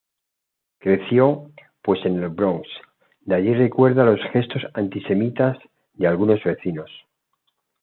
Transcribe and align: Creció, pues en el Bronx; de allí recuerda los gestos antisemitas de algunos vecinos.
Creció, 0.79 1.51
pues 1.83 2.03
en 2.07 2.23
el 2.23 2.29
Bronx; 2.29 2.67
de 3.19 3.35
allí 3.35 3.53
recuerda 3.53 4.03
los 4.03 4.19
gestos 4.33 4.63
antisemitas 4.73 5.59
de 5.93 6.07
algunos 6.07 6.43
vecinos. 6.43 6.89